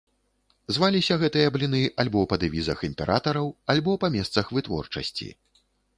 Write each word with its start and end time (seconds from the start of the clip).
Зваліся 0.75 1.17
гэтыя 1.23 1.51
бліны 1.57 1.81
альбо 2.03 2.23
па 2.31 2.39
дэвізах 2.43 2.77
імператараў, 2.89 3.53
альбо 3.75 3.91
па 4.05 4.11
месцах 4.17 4.45
вытворчасці. 4.57 5.29